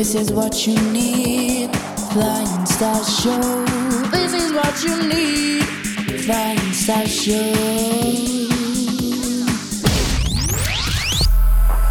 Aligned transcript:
This 0.00 0.14
is 0.14 0.32
what 0.32 0.66
you 0.66 0.80
need. 0.92 1.76
Flying 2.14 2.64
Star 2.64 3.04
Show. 3.04 3.66
This 4.10 4.32
is 4.32 4.50
what 4.50 4.82
you 4.82 4.96
need. 5.06 5.62
Flying 6.24 6.72
Star 6.72 7.06
Show. 7.06 7.52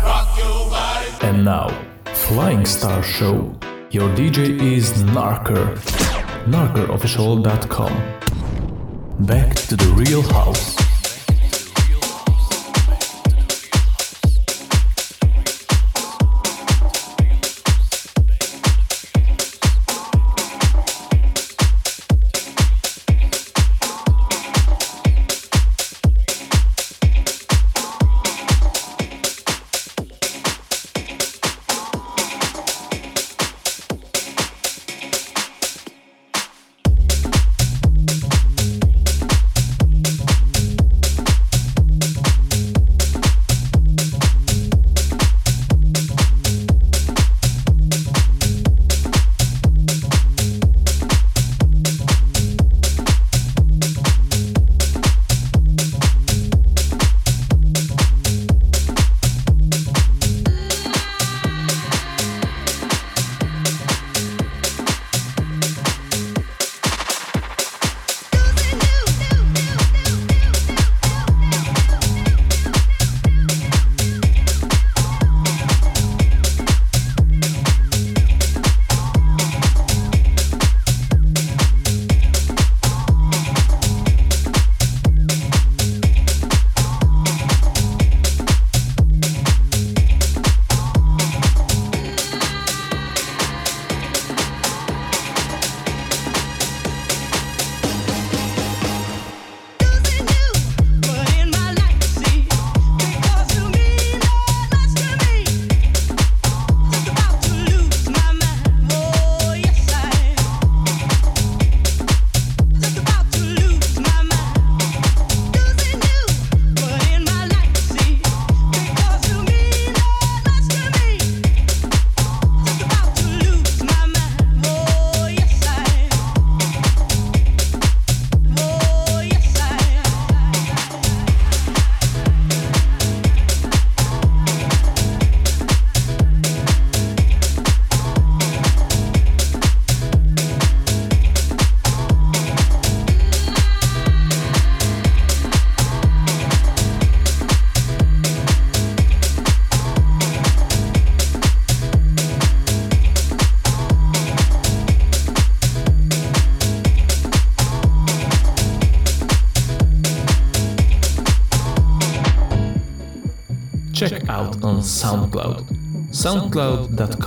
Rock 0.04 0.38
your 0.40 0.70
body. 0.72 1.08
And 1.22 1.46
now, 1.46 1.70
Flying 2.16 2.66
Star 2.66 3.04
Show. 3.04 3.56
Your 3.92 4.10
DJ 4.16 4.60
is 4.60 4.92
Norker. 5.14 5.78
NorkerOfficial.com. 6.48 7.94
Back 9.28 9.54
to 9.54 9.76
the 9.76 9.86
real 9.94 10.24
house. 10.24 10.79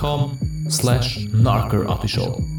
SoundCloud.com 0.03 0.69
slash 0.69 1.17
norkerofficial. 1.27 2.35
just 2.37 2.52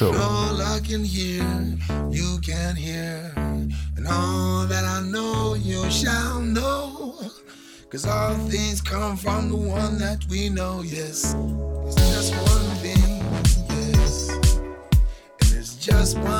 Show. 0.00 0.14
All 0.14 0.62
I 0.62 0.80
can 0.80 1.04
hear, 1.04 1.44
you 2.10 2.38
can 2.40 2.74
hear. 2.74 3.34
And 3.36 4.08
all 4.08 4.64
that 4.64 4.82
I 4.82 5.02
know, 5.02 5.52
you 5.52 5.90
shall 5.90 6.40
know. 6.40 7.30
Cause 7.90 8.06
all 8.06 8.34
things 8.48 8.80
come 8.80 9.18
from 9.18 9.50
the 9.50 9.56
one 9.56 9.98
that 9.98 10.24
we 10.30 10.48
know, 10.48 10.80
yes. 10.80 11.34
It's 11.84 11.96
just 11.96 12.32
one 12.34 12.76
thing, 12.80 13.20
yes. 13.68 14.30
And 15.42 15.52
it's 15.58 15.74
just 15.74 16.16
one 16.16 16.39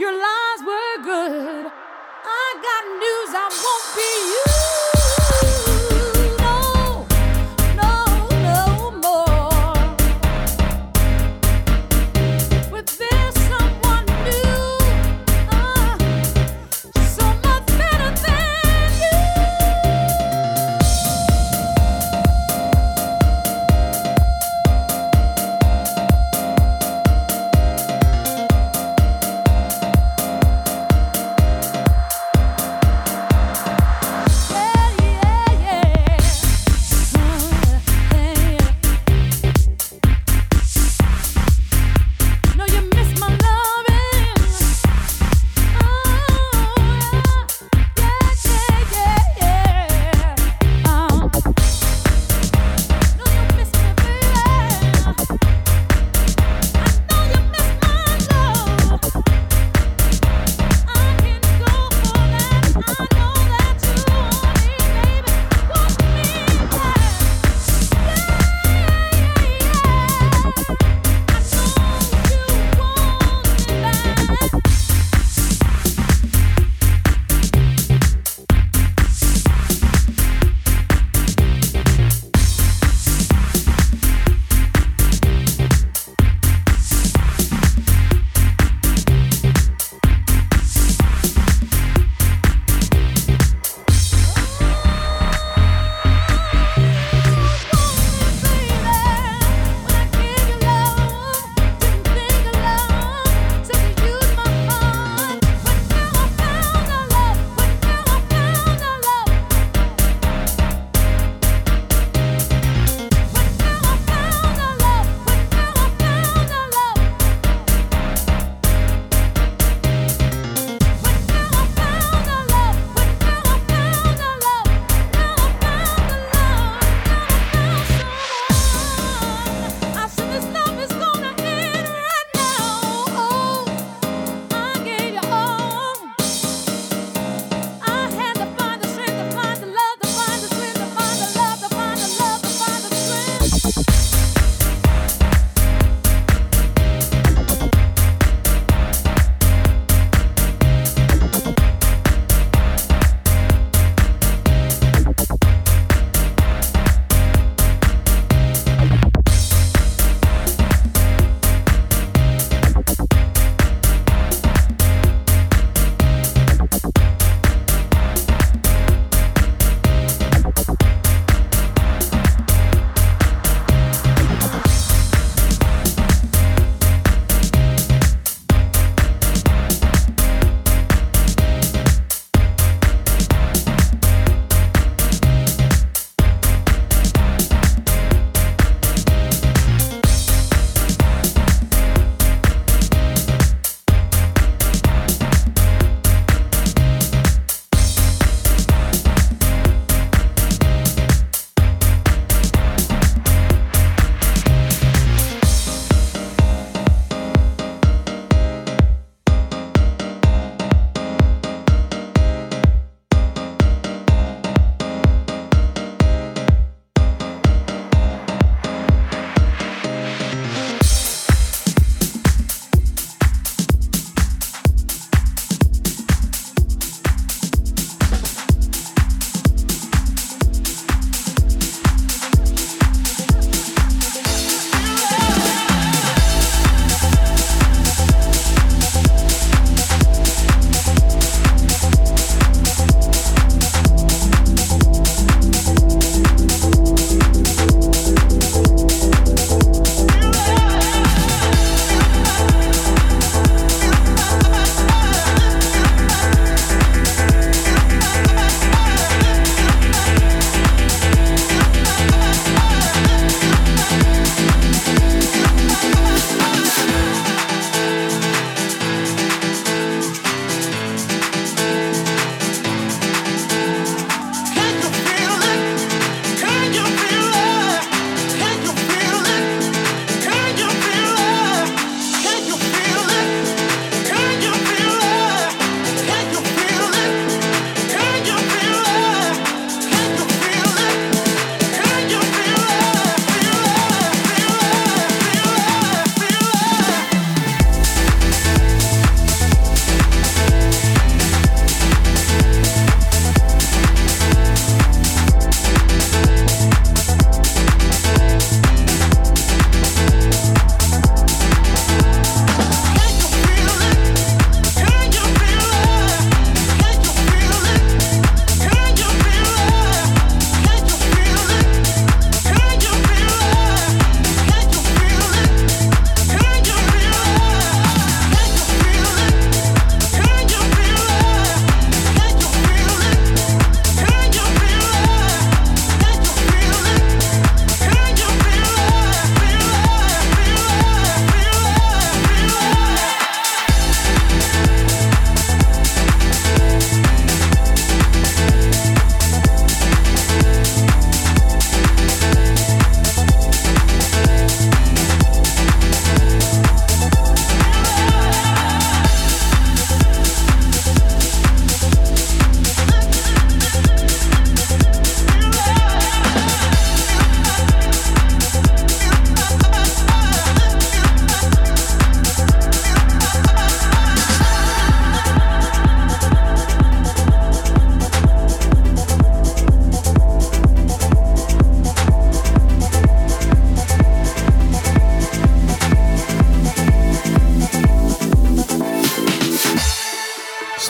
your 0.00 0.12
lies 0.12 0.60
were 0.64 1.02
good. 1.04 1.66
I 2.24 2.46
got 2.66 2.84
news, 3.02 3.34
I 3.34 3.48
won't 3.62 3.86
be 3.94 4.10
you. 4.32 4.59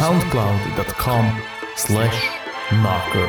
soundcloud.com 0.00 1.24
slash 1.76 2.30
norker 2.72 3.28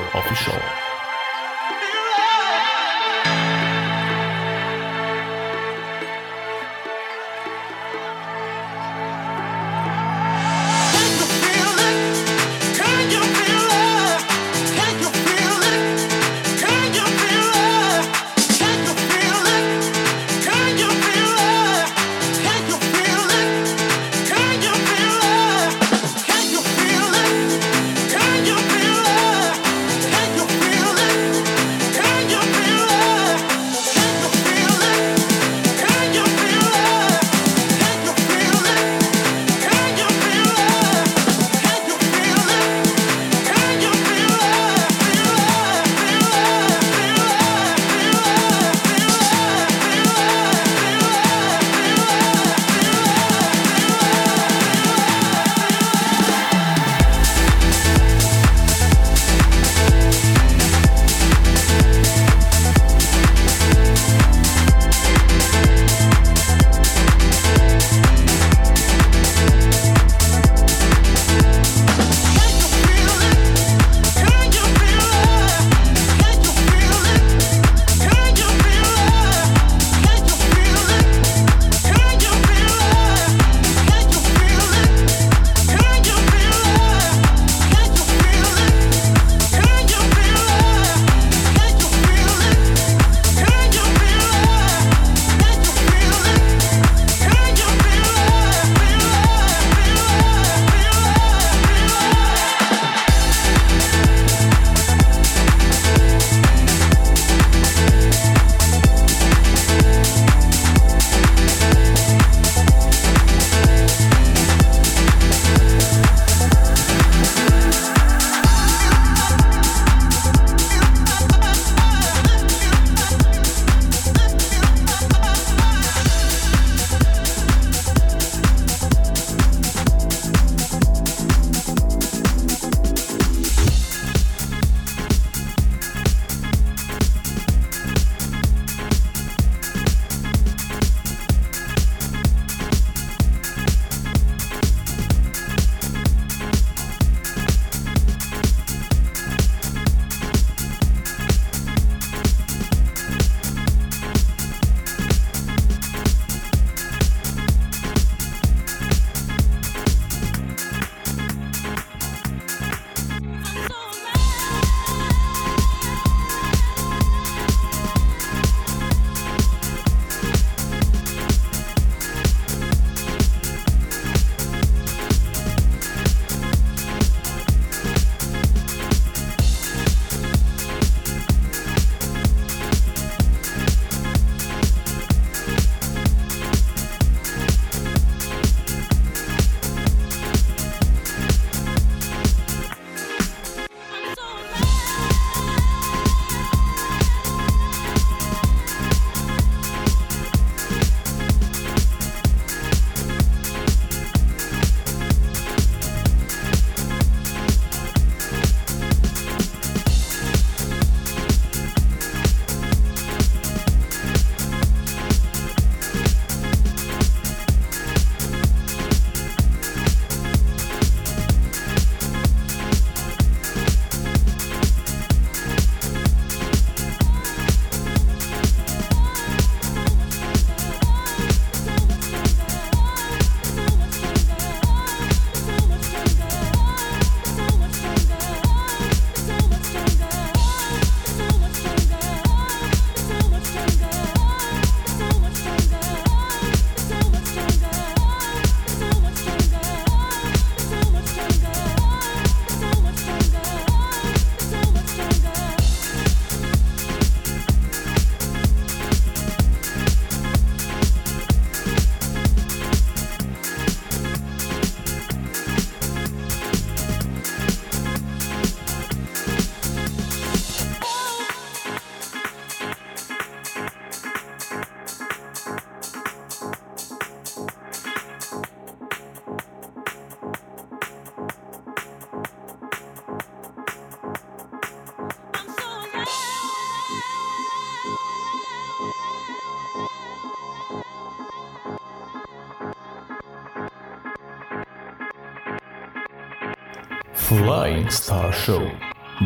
Flying 297.72 297.90
Star 297.90 298.34
Show. 298.34 298.70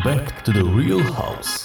Back 0.04 0.44
to 0.44 0.52
the 0.52 0.64
real 0.64 1.02
house. 1.02 1.65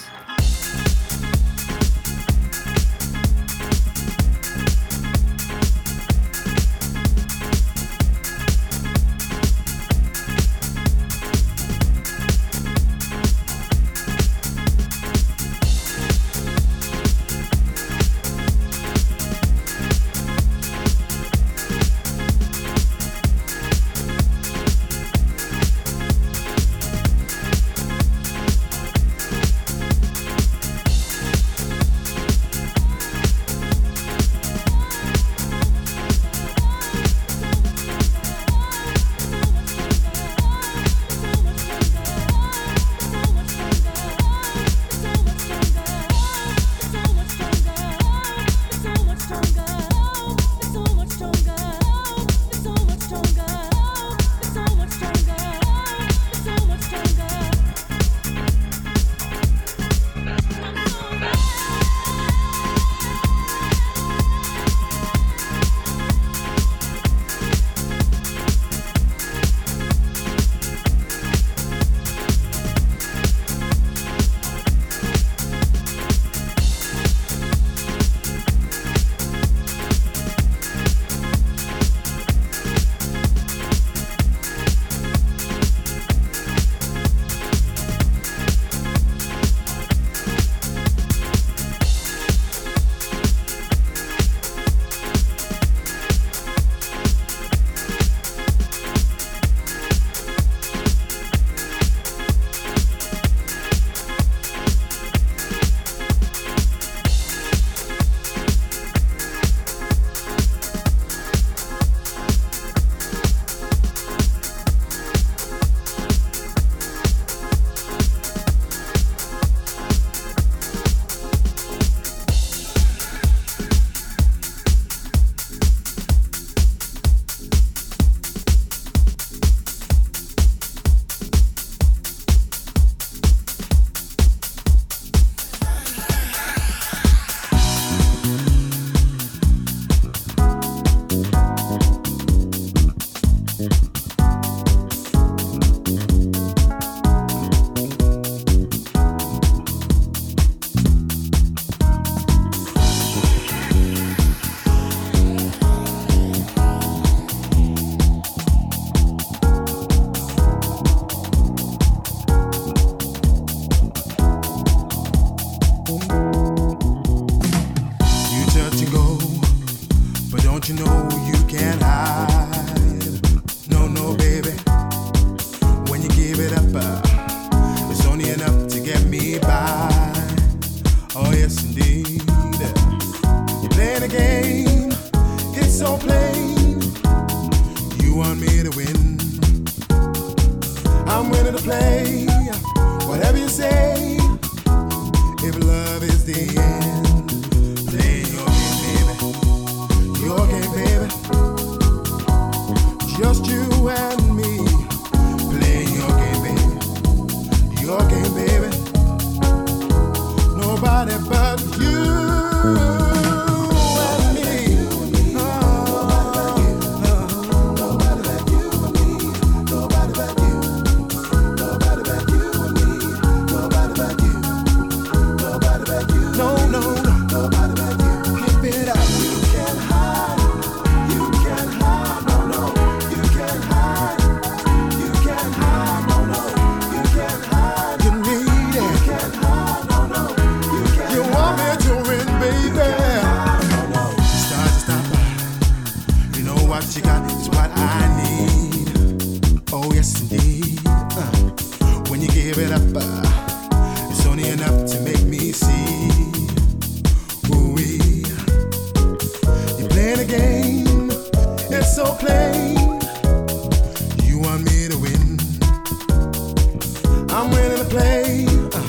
I'm 267.33 267.51
willing 267.51 267.78
to 267.78 267.85
play. 267.85 268.47
Uh, 268.47 268.81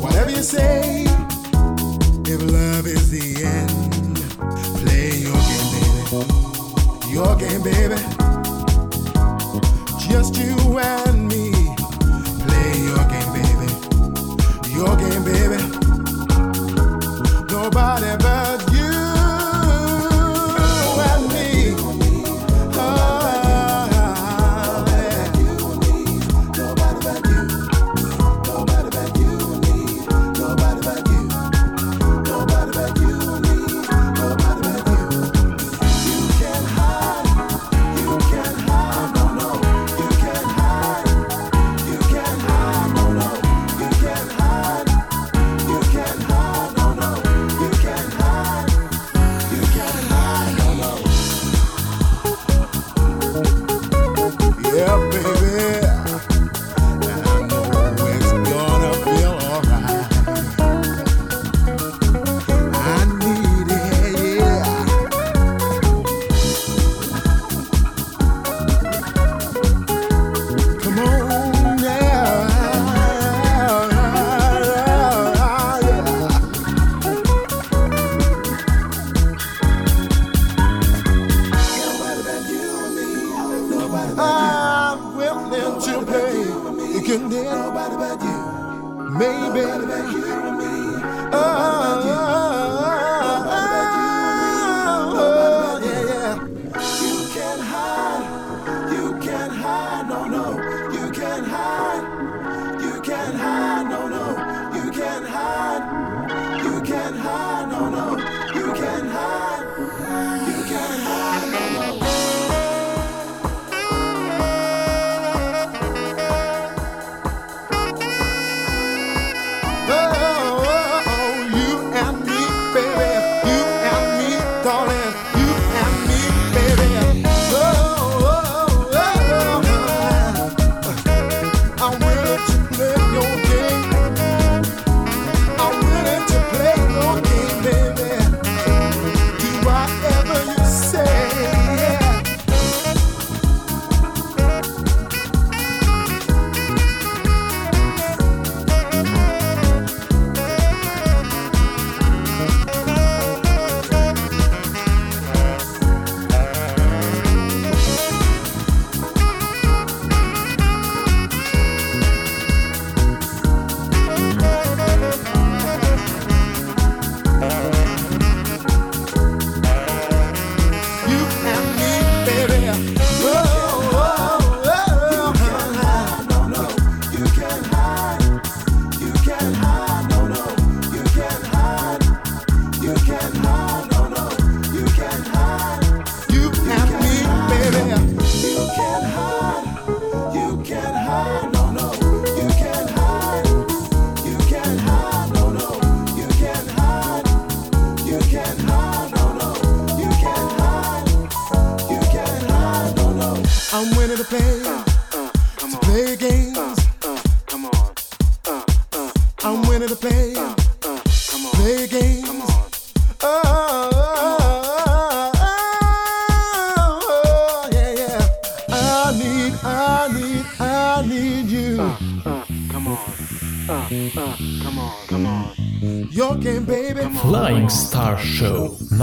whatever 0.00 0.30
you 0.30 0.42
say. 0.42 1.04
If 2.30 2.40
love 2.42 2.86
is 2.86 3.10
the 3.10 3.44
end, 3.44 4.16
play 4.82 5.10
your 5.26 5.40
game, 5.48 5.70
baby. 5.74 6.28
Your 7.12 7.34
game, 7.36 7.62
baby. 7.62 7.98
Just 10.08 10.36
you 10.36 10.78
and 10.78 11.26
me. 11.26 11.50
Play 12.46 12.70
your 12.86 13.04
game, 13.12 13.32
baby. 13.38 13.68
Your 14.76 14.94
game, 14.96 15.24
baby. 15.24 15.58
Nobody 17.50 18.16
but 18.22 18.67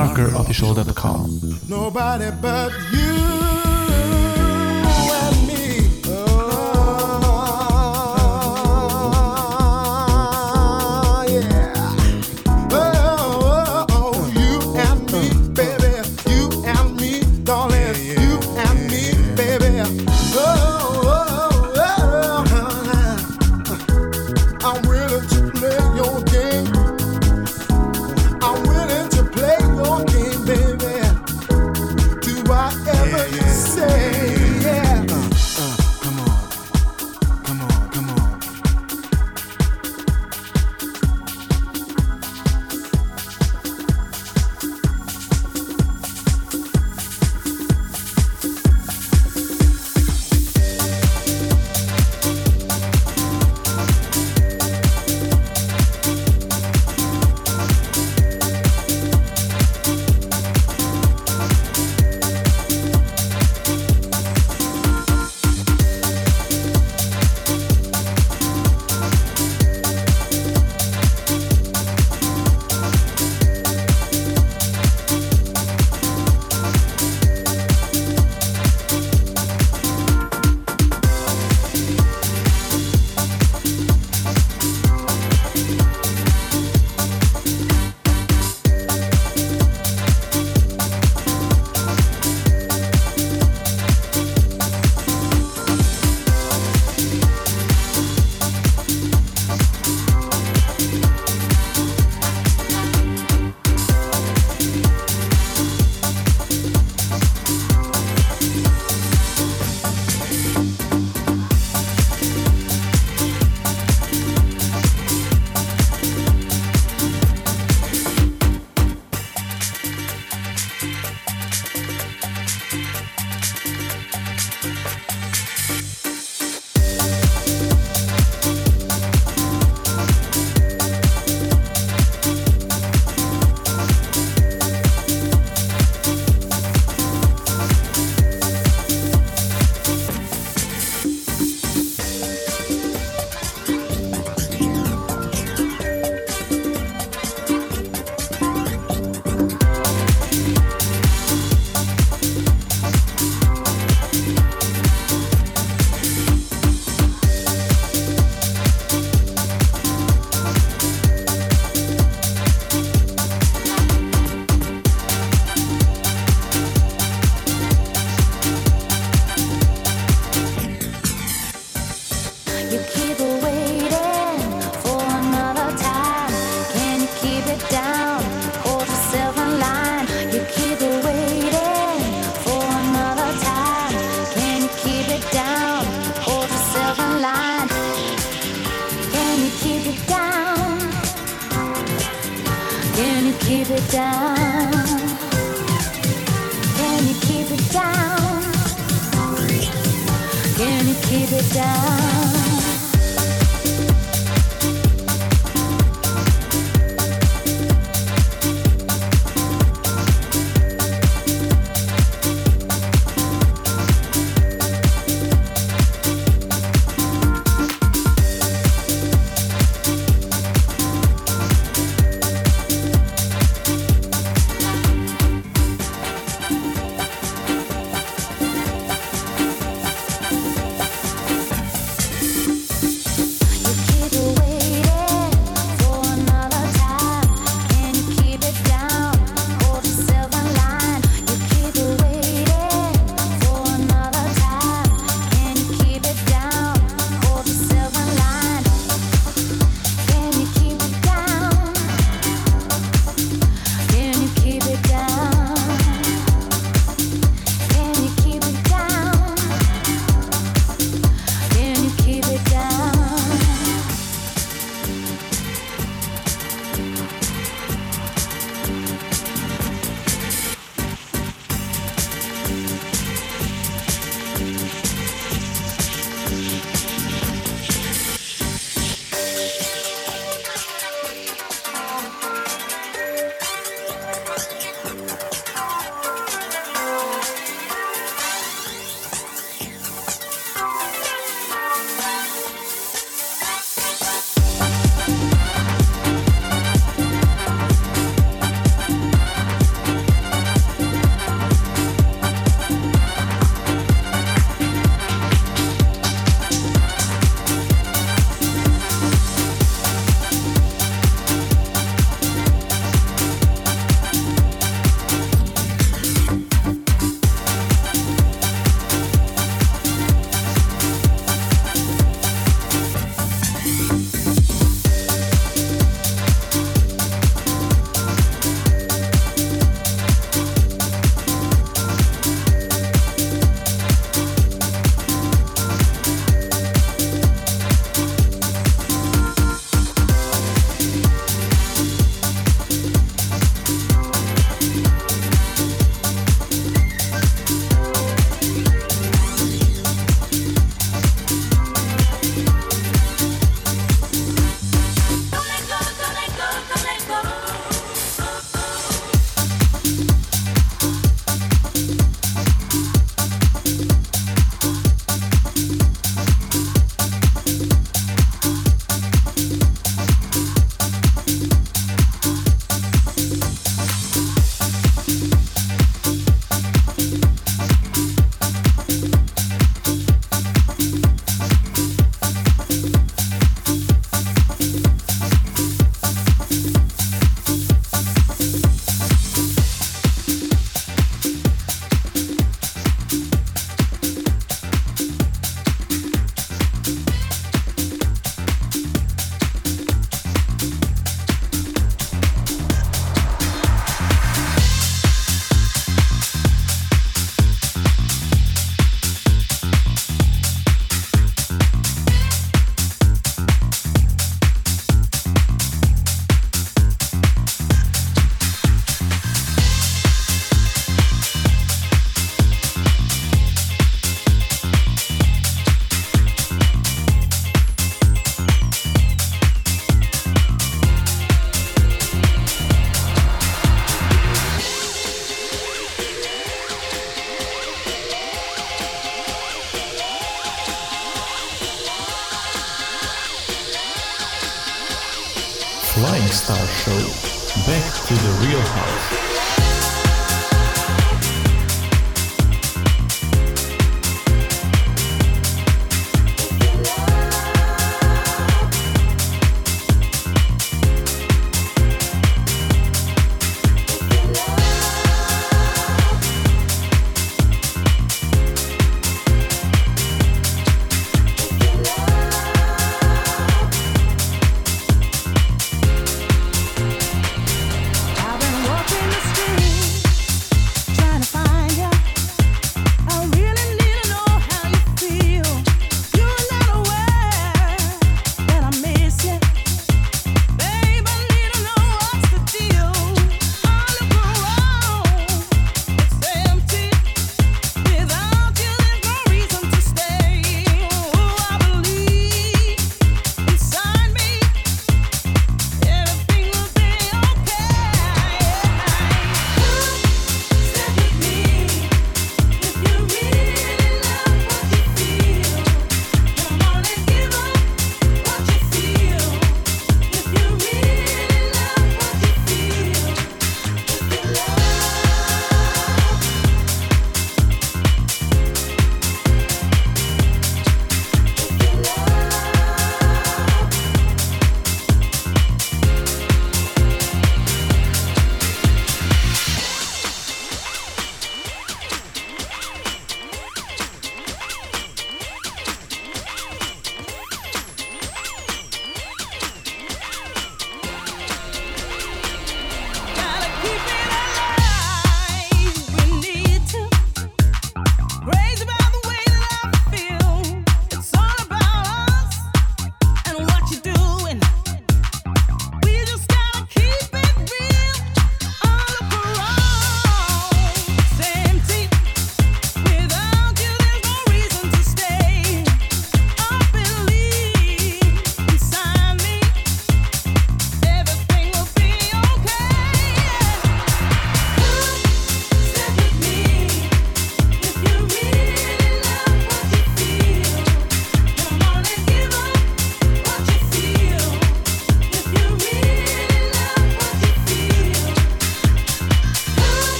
Show. 0.00 0.14
NorkerOfficial.com. 0.14 1.60
Nobody 1.68 2.30
but 2.40 2.72
you 2.92 3.39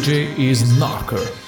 DJ 0.00 0.34
is 0.38 0.62
Norker. 0.78 1.39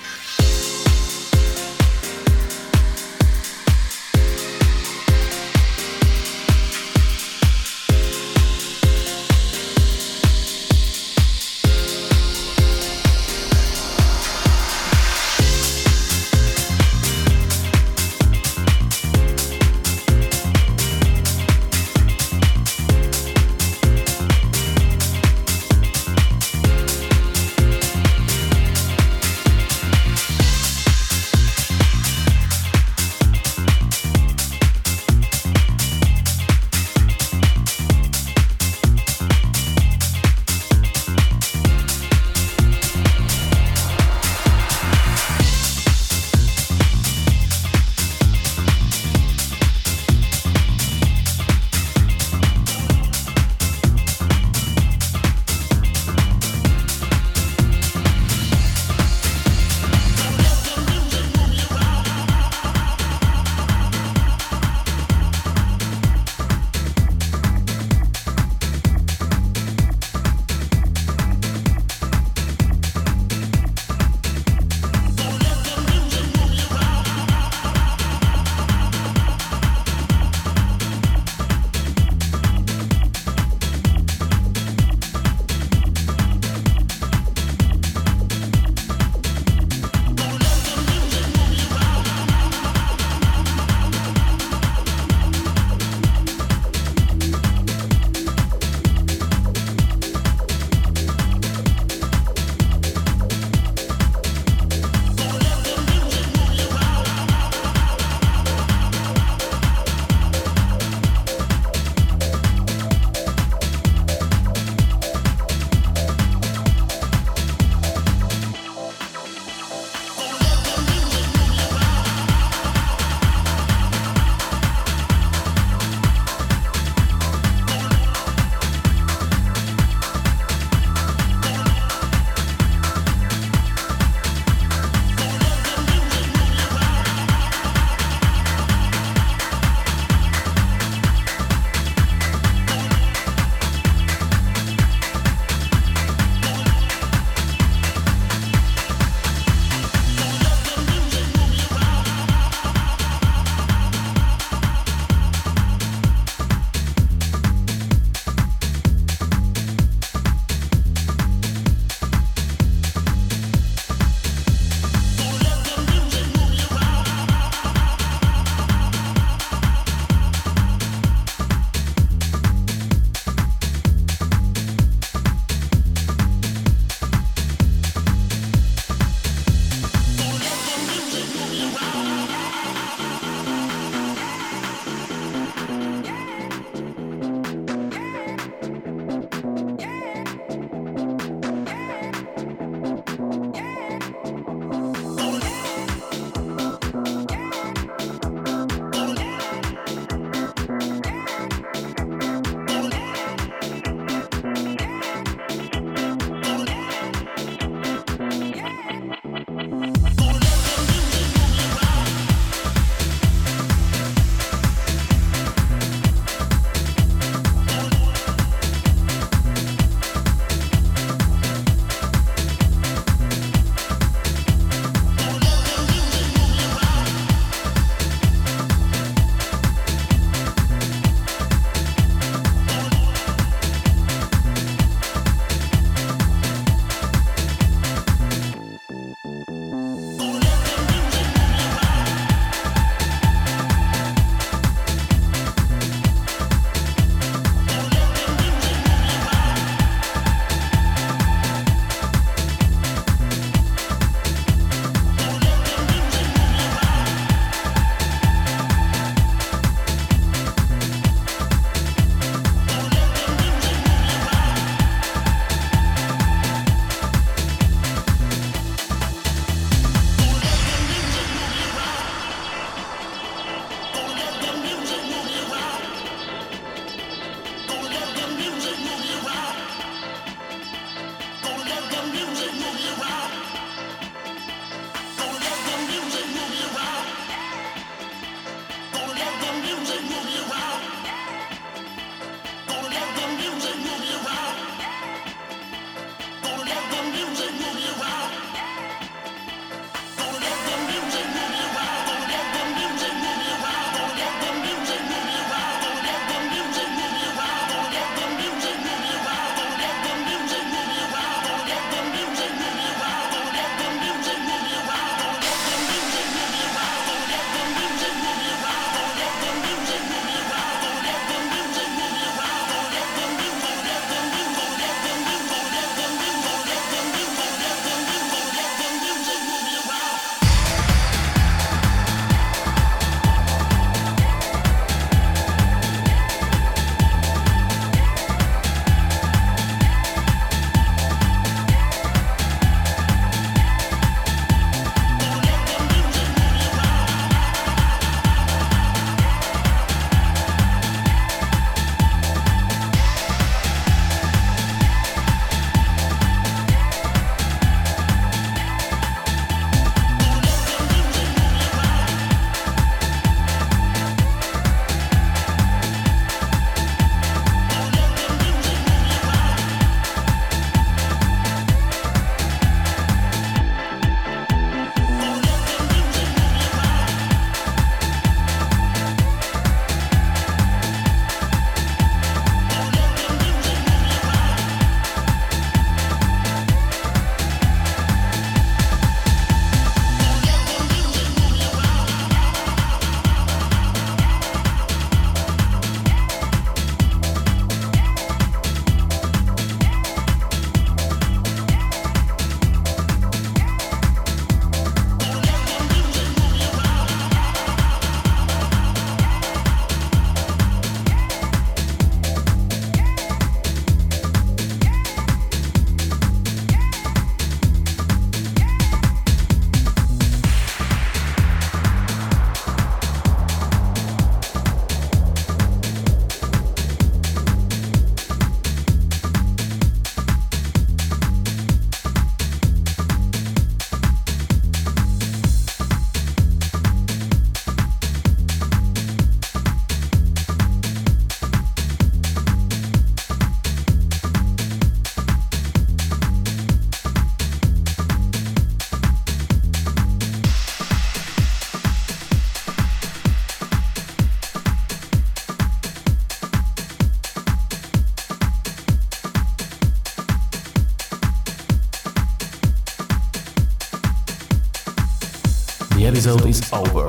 Is 466.32 466.72
over. 466.72 467.06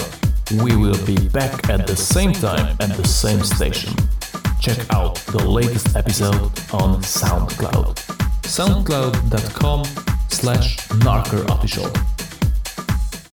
We 0.62 0.76
will 0.76 1.00
be 1.06 1.30
back 1.30 1.70
at 1.70 1.88
the 1.88 1.96
same 1.96 2.34
time 2.34 2.76
at 2.82 2.90
the 2.98 3.08
same 3.08 3.42
station. 3.42 3.96
Check 4.60 4.80
out 4.94 5.16
the 5.28 5.42
latest 5.48 5.96
episode 5.96 6.52
on 6.74 7.02
SoundCloud. 7.02 7.96
soundcloud.com 8.44 9.86
slash 10.28 10.78
norkerofficial. 10.90 12.03